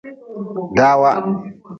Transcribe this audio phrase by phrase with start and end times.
[0.75, 1.11] Dawa.